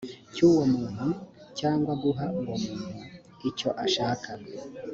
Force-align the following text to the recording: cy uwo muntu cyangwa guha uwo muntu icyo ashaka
cy 0.33 0.41
uwo 0.49 0.63
muntu 0.73 1.07
cyangwa 1.59 1.91
guha 2.03 2.25
uwo 2.39 2.55
muntu 2.63 2.85
icyo 3.49 3.69
ashaka 3.85 4.29